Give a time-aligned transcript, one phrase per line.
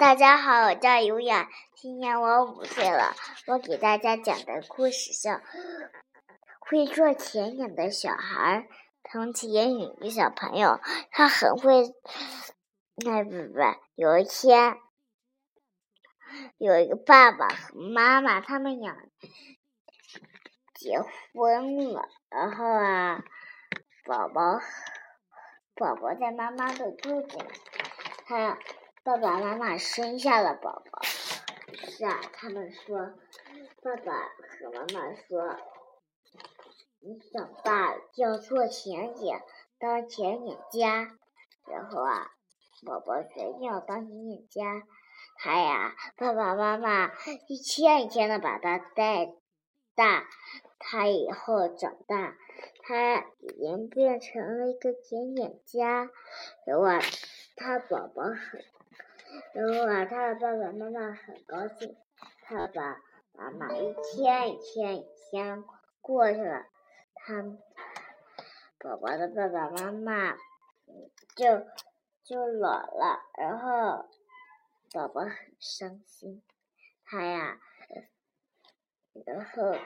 [0.00, 3.14] 大家好，我叫尤雅，今年我五岁了。
[3.46, 5.28] 我给大家讲的故事是
[6.58, 8.60] 《会做甜点的小孩》。
[9.12, 11.92] 从前有一个小朋友，他很会，
[12.96, 13.60] 那不不，
[13.94, 14.78] 有一天，
[16.56, 18.96] 有一个爸爸和妈妈，他们俩
[20.72, 20.98] 结
[21.34, 22.08] 婚了。
[22.30, 23.22] 然后啊，
[24.06, 24.60] 宝宝，
[25.74, 27.44] 宝宝在妈妈的肚子里，
[28.24, 28.56] 他。
[29.02, 32.98] 爸爸妈妈生下了宝宝，是啊，他们说，
[33.82, 35.56] 爸爸和妈妈说，
[37.00, 39.40] 你长大要做甜点，
[39.78, 41.16] 当甜点家。
[41.66, 42.30] 然后啊，
[42.84, 44.86] 宝宝决定要当甜点家，
[45.36, 47.10] 他呀，爸爸妈妈
[47.48, 49.32] 一天一天的把他带
[49.94, 50.28] 大，
[50.78, 52.36] 他以后长大，
[52.82, 56.10] 他已经变成了一个甜点家。
[56.66, 57.00] 然后啊，
[57.56, 58.62] 他宝宝很。
[59.52, 61.96] 然后啊，他的爸爸妈妈很高兴，
[62.48, 63.00] 爸爸
[63.32, 65.64] 妈妈一天一天一天
[66.00, 66.66] 过去了，
[67.14, 67.42] 他
[68.78, 70.36] 宝宝的爸爸妈妈
[71.36, 71.66] 就
[72.22, 74.08] 就老了，然后
[74.92, 76.42] 宝宝很伤心，
[77.04, 77.58] 他呀，
[79.26, 79.76] 然后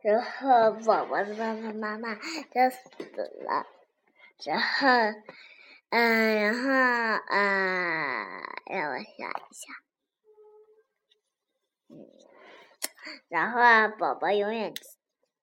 [0.00, 2.88] 然后宝宝的爸爸妈妈就死
[3.44, 3.66] 了，
[4.44, 4.88] 然后。
[5.96, 9.72] 嗯，然后啊，让我想一下，
[11.88, 11.94] 嗯，
[13.28, 14.74] 然后啊，宝宝永远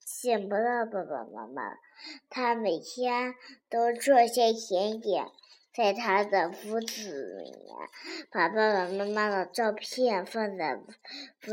[0.04, 1.78] 见不到爸爸妈妈，
[2.30, 3.34] 他每天
[3.70, 5.26] 都做些甜点，
[5.74, 7.74] 在他的屋子里面，
[8.30, 10.86] 把爸爸妈妈的照片放在屋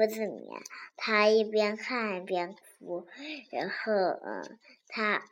[0.08, 0.60] 子里面，
[0.96, 3.06] 他一边看一边哭，
[3.52, 5.22] 然后嗯，他。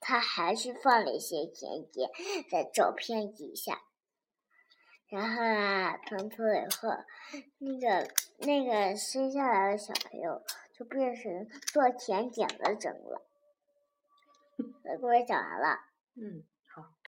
[0.00, 2.10] 他还是放了一些甜点
[2.50, 3.82] 在照片底下，
[5.08, 6.90] 然后啊，从此以后，
[7.58, 13.22] 那个那个生下来的小朋友就变成做甜点的人了。
[15.00, 15.78] 故事讲完了。
[16.14, 16.96] 嗯，好。